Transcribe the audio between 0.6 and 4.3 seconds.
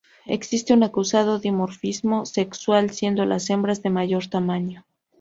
un acusado dimorfismo sexual, siendo las hembras de mayor